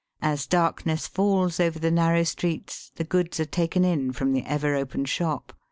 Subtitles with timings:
[0.23, 4.73] As darkness falls over the narrow streets the goods are taken in from the ever
[4.73, 5.53] open shop.